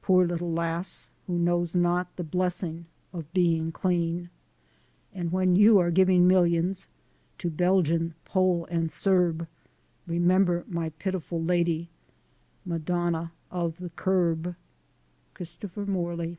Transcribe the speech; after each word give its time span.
Poor 0.00 0.26
little 0.26 0.50
lass, 0.50 1.08
who 1.26 1.38
knows 1.38 1.74
not 1.74 2.16
The 2.16 2.24
blessing 2.24 2.86
of 3.12 3.30
being 3.34 3.70
clean. 3.70 4.30
And 5.12 5.30
when 5.30 5.56
you 5.56 5.78
are 5.78 5.90
giving 5.90 6.26
millions 6.26 6.88
To 7.36 7.50
Belgian, 7.50 8.14
Pole 8.24 8.66
and 8.70 8.90
Serb, 8.90 9.46
Remember 10.06 10.64
my 10.68 10.88
pitiful 10.88 11.42
lady 11.44 11.90
Madonna 12.64 13.32
of 13.50 13.76
the 13.76 13.90
Curb! 13.90 14.56
Christopher 15.34 15.84
Morky. 15.84 16.38